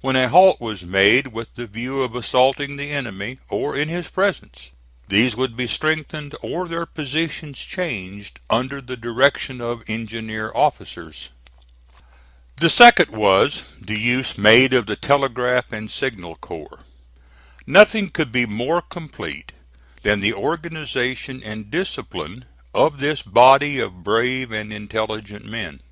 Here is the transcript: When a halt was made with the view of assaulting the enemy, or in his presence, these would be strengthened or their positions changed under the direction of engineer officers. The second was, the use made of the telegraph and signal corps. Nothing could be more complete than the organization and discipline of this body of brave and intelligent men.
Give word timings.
When 0.00 0.16
a 0.16 0.30
halt 0.30 0.62
was 0.62 0.82
made 0.84 1.26
with 1.26 1.54
the 1.54 1.66
view 1.66 2.00
of 2.02 2.14
assaulting 2.14 2.76
the 2.76 2.88
enemy, 2.88 3.38
or 3.50 3.76
in 3.76 3.90
his 3.90 4.08
presence, 4.08 4.70
these 5.08 5.36
would 5.36 5.58
be 5.58 5.66
strengthened 5.66 6.34
or 6.40 6.66
their 6.66 6.86
positions 6.86 7.58
changed 7.58 8.40
under 8.48 8.80
the 8.80 8.96
direction 8.96 9.60
of 9.60 9.82
engineer 9.86 10.50
officers. 10.54 11.28
The 12.56 12.70
second 12.70 13.10
was, 13.10 13.64
the 13.78 13.98
use 14.00 14.38
made 14.38 14.72
of 14.72 14.86
the 14.86 14.96
telegraph 14.96 15.70
and 15.70 15.90
signal 15.90 16.36
corps. 16.36 16.80
Nothing 17.66 18.08
could 18.08 18.32
be 18.32 18.46
more 18.46 18.80
complete 18.80 19.52
than 20.02 20.20
the 20.20 20.32
organization 20.32 21.42
and 21.42 21.70
discipline 21.70 22.46
of 22.72 23.00
this 23.00 23.20
body 23.20 23.78
of 23.80 24.02
brave 24.02 24.50
and 24.50 24.72
intelligent 24.72 25.44
men. 25.44 25.82